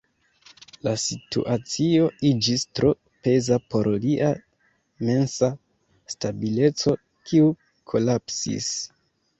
La 0.85 0.93
situacio 1.01 2.07
iĝis 2.31 2.65
tro 2.79 2.95
peza 3.27 3.59
por 3.75 3.91
lia 4.07 4.33
mensa 5.11 5.53
stabileco, 6.17 6.99
kiu 7.31 7.55
kolapsis. 7.95 8.75